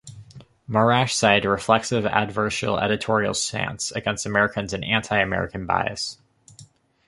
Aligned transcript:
Marash 0.65 1.13
cited 1.15 1.45
"reflexive 1.47 2.05
adversarial 2.05 2.81
editorial 2.81 3.35
stance" 3.35 3.91
against 3.91 4.25
Americans 4.25 4.73
and 4.73 4.83
"anti-American 4.83 5.67
bias". 5.67 6.17